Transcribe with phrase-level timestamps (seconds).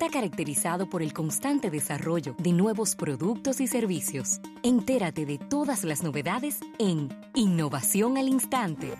[0.00, 4.40] está caracterizado por el constante desarrollo de nuevos productos y servicios.
[4.62, 8.94] Entérate de todas las novedades en Innovación al Instante.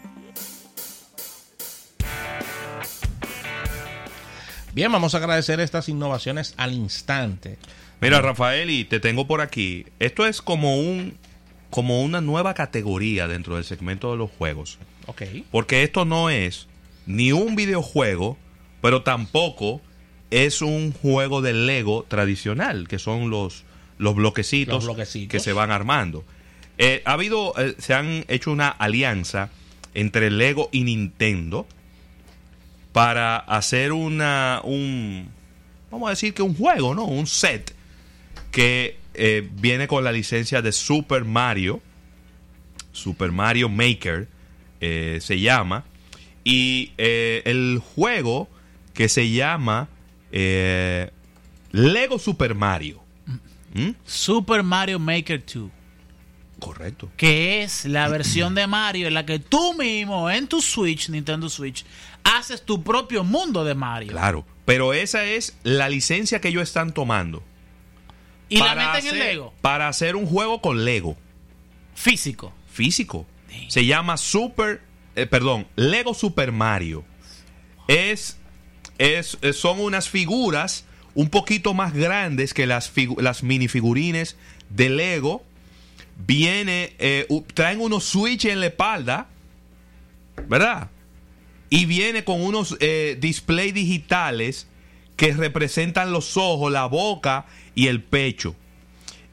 [4.74, 7.56] Bien, vamos a agradecer estas innovaciones al instante.
[8.02, 9.86] Mira, Rafael, y te tengo por aquí.
[10.00, 11.16] Esto es como un
[11.70, 14.78] como una nueva categoría dentro del segmento de los juegos.
[15.06, 15.22] Ok.
[15.50, 16.68] Porque esto no es
[17.06, 18.36] ni un videojuego,
[18.82, 19.80] pero tampoco
[20.30, 23.64] es un juego de Lego tradicional, que son los,
[23.98, 25.30] los, bloquecitos, Los bloquecitos.
[25.30, 26.24] que se van armando.
[26.78, 29.50] Eh, ha habido, eh, se han hecho una alianza
[29.92, 31.66] entre Lego y Nintendo
[32.92, 35.28] para hacer una, un,
[35.90, 37.04] vamos a decir que un juego, ¿no?
[37.04, 37.74] Un set
[38.52, 41.80] que eh, viene con la licencia de Super Mario,
[42.92, 44.28] Super Mario Maker
[44.80, 45.84] se llama,
[46.42, 48.48] y el juego
[48.94, 49.90] que se llama
[50.32, 51.10] eh,
[51.72, 53.02] Lego Super Mario.
[53.74, 53.90] ¿Mm?
[54.04, 55.70] Super Mario Maker 2.
[56.58, 57.08] Correcto.
[57.16, 61.48] que es la versión de Mario en la que tú mismo en tu Switch, Nintendo
[61.48, 61.86] Switch,
[62.22, 64.10] haces tu propio mundo de Mario.
[64.12, 64.44] Claro.
[64.66, 67.42] Pero esa es la licencia que ellos están tomando.
[68.50, 71.16] Y la meten en hacer- Lego, Para hacer un juego con Lego.
[71.94, 72.52] físico.
[72.70, 73.26] físico.
[73.68, 74.82] Se llama Super,
[75.16, 77.04] eh, perdón, Lego Super Mario.
[77.88, 78.38] Es,
[79.00, 80.84] es, eh, son unas figuras
[81.14, 84.36] un poquito más grandes que las, las minifigurines
[84.68, 85.42] de Lego.
[86.26, 89.26] Viene, eh, traen unos switch en la espalda,
[90.48, 90.90] ¿verdad?
[91.70, 94.66] Y viene con unos eh, display digitales
[95.16, 98.54] que representan los ojos, la boca y el pecho.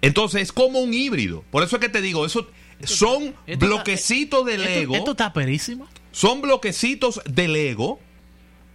[0.01, 1.43] Entonces es como un híbrido.
[1.51, 2.49] Por eso es que te digo, eso
[2.85, 4.95] son bloquecitos de esto- Lego.
[4.95, 5.87] Esto, está perísimo.
[6.13, 7.99] Son bloquecitos de Lego,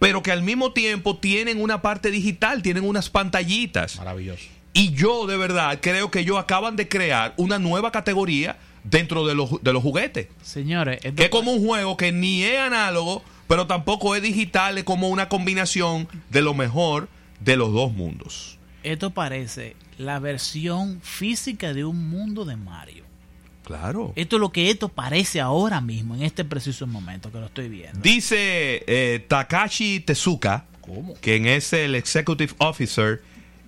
[0.03, 3.95] pero que al mismo tiempo tienen una parte digital, tienen unas pantallitas.
[3.95, 4.43] Maravilloso.
[4.73, 9.33] Y yo de verdad creo que ellos acaban de crear una nueva categoría dentro de
[9.33, 10.27] los, de los juguetes.
[10.41, 14.83] Señores, Que es como un juego que ni es análogo, pero tampoco es digital, es
[14.83, 17.07] como una combinación de lo mejor
[17.39, 18.59] de los dos mundos.
[18.83, 23.05] esto parece la versión física de un mundo de Mario.
[23.63, 24.13] Claro.
[24.15, 27.69] Esto es lo que esto parece ahora mismo, en este preciso momento que lo estoy
[27.69, 27.99] viendo.
[28.01, 31.13] Dice eh, Takashi Tezuka, ¿Cómo?
[31.21, 33.21] quien es el Executive Officer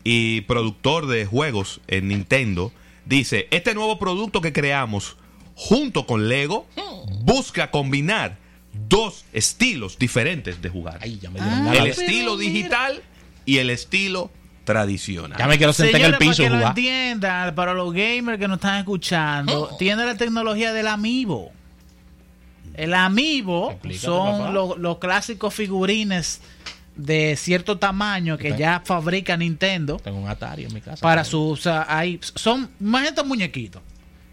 [0.04, 2.72] y productor de juegos en Nintendo,
[3.06, 5.16] dice, este nuevo producto que creamos
[5.56, 6.68] junto con Lego
[7.22, 8.38] busca combinar
[8.90, 11.00] dos estilos diferentes de jugar.
[11.02, 13.02] Ay, ya me dieron Ah, ganas el estilo digital
[13.46, 14.30] y el estilo
[14.66, 15.38] tradicional.
[15.40, 16.70] Ya me quiero sentar en el piso para que lo jugar.
[16.78, 21.52] entiendan, para los gamers que nos están escuchando, tiene la tecnología del amiibo.
[22.74, 26.42] El amiibo Explícate, son los, los clásicos figurines
[26.98, 31.02] de cierto tamaño que ya fabrica Nintendo Tengo un Atari en mi casa.
[31.02, 33.82] para su o sea, hay son más estos muñequitos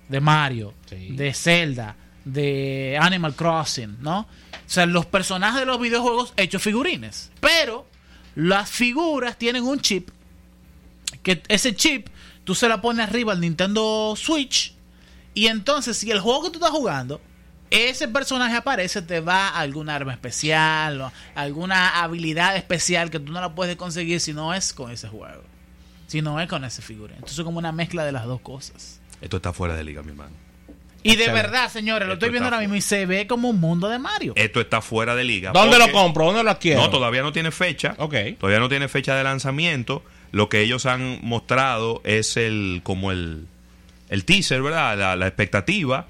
[0.09, 1.09] de Mario, Sí.
[1.16, 4.20] de Zelda, de Animal Crossing, ¿no?
[4.20, 4.26] O
[4.66, 7.87] sea, los personajes de los videojuegos hechos figurines, pero
[8.34, 10.10] las figuras tienen un chip
[11.22, 12.09] que ese chip
[12.44, 14.75] tú se la pones arriba al Nintendo Switch
[15.34, 17.21] y entonces si el juego que tú estás jugando
[17.72, 23.32] ese personaje aparece, te va a alguna arma especial o alguna habilidad especial que tú
[23.32, 25.43] no la puedes conseguir si no es con ese juego.
[26.06, 27.15] Si no es con ese figurine.
[27.15, 29.00] Entonces es como una mezcla de las dos cosas.
[29.22, 30.37] Esto está fuera de liga, mi hermano.
[31.03, 33.59] Y de verdad, señores, lo Esto estoy viendo ahora mismo y se ve como un
[33.59, 34.34] mundo de Mario.
[34.37, 35.53] Esto está fuera de liga.
[35.53, 36.27] ¿Dónde lo compro?
[36.27, 36.82] ¿Dónde lo adquiero?
[36.82, 37.94] No, todavía no tiene fecha.
[37.99, 38.15] Ok.
[38.38, 40.05] Todavía no tiene fecha de lanzamiento.
[40.32, 43.47] Lo que ellos han mostrado es el como el,
[44.09, 44.98] el teaser, ¿verdad?
[44.98, 46.09] La, la expectativa.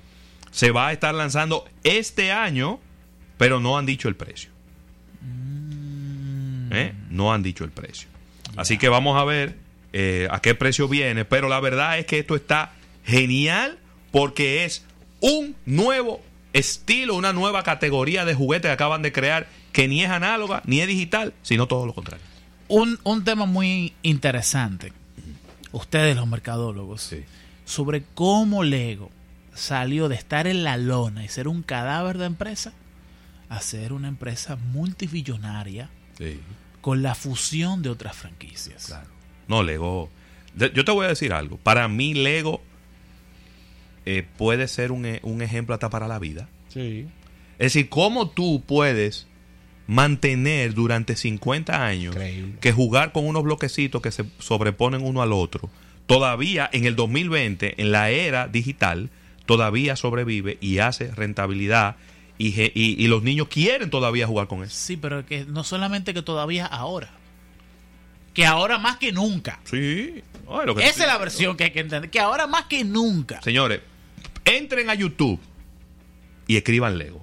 [0.50, 2.78] Se va a estar lanzando este año,
[3.37, 4.50] pero no han dicho el precio.
[6.71, 6.94] ¿Eh?
[7.10, 8.09] No han dicho el precio.
[8.56, 9.56] Así que vamos a ver
[9.93, 11.25] eh, a qué precio viene.
[11.25, 12.72] Pero la verdad es que esto está
[13.04, 13.78] genial
[14.10, 14.84] porque es
[15.21, 16.22] un nuevo
[16.53, 20.81] estilo, una nueva categoría de juguete que acaban de crear que ni es análoga ni
[20.81, 22.25] es digital, sino todo lo contrario.
[22.75, 24.92] Un, un tema muy interesante,
[25.72, 27.15] ustedes los mercadólogos,
[27.66, 29.10] sobre cómo Lego
[29.54, 32.72] salió de estar en la lona y ser un cadáver de empresa
[33.51, 35.91] a ser una empresa multibillonaria
[36.80, 38.86] con la fusión de otras franquicias.
[38.86, 39.09] Claro.
[39.48, 40.09] No, Lego.
[40.57, 41.59] Yo te voy a decir algo.
[41.59, 42.63] Para mí, Lego
[44.07, 46.48] eh, puede ser un, e- un ejemplo hasta para la vida.
[46.69, 47.07] Sí.
[47.59, 49.27] Es decir, cómo tú puedes
[49.92, 52.54] mantener durante 50 años Increíble.
[52.60, 55.68] que jugar con unos bloquecitos que se sobreponen uno al otro,
[56.06, 59.10] todavía en el 2020, en la era digital,
[59.47, 61.97] todavía sobrevive y hace rentabilidad
[62.39, 64.74] y, ge- y- y los niños quieren todavía jugar con eso.
[64.74, 67.10] Sí, pero que no solamente que todavía ahora.
[68.34, 69.60] que ahora más que nunca.
[69.65, 70.22] Sí.
[70.48, 72.83] Ay, lo que Esa es la versión que hay que entender, que ahora más que
[72.83, 73.42] nunca.
[73.42, 73.80] Señores,
[74.47, 75.38] entren a YouTube
[76.47, 77.22] y escriban Lego.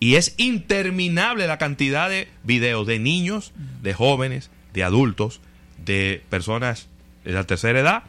[0.00, 3.52] Y es interminable la cantidad de videos de niños,
[3.82, 5.40] de jóvenes, de adultos,
[5.84, 6.88] de personas
[7.24, 8.02] de la tercera edad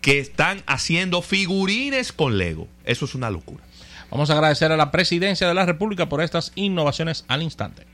[0.00, 2.68] que están haciendo figurines con Lego.
[2.84, 3.62] Eso es una locura.
[4.10, 7.86] Vamos a agradecer a la presidencia de la República por estas innovaciones al instante.